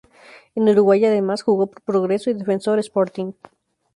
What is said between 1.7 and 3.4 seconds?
Progreso y Defensor Sporting.